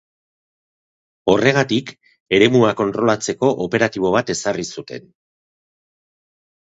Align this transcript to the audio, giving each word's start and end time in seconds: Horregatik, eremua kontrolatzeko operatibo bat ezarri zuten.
Horregatik, 1.33 1.91
eremua 2.39 2.71
kontrolatzeko 2.81 3.53
operatibo 3.67 4.13
bat 4.19 4.33
ezarri 4.39 4.67
zuten. 4.79 5.07